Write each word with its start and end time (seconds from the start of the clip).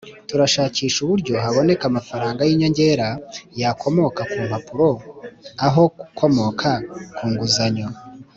turashakisha 0.29 0.97
uburyo 1.05 1.33
haboneka 1.43 1.83
amafaranga 1.87 2.41
y'inyongera 2.43 3.07
yakomoka 3.61 4.21
ku 4.31 4.37
mpano 4.47 4.89
aho 5.65 5.83
gukomoka 5.97 6.69
ku 7.15 7.23
nguzanyo, 7.31 7.87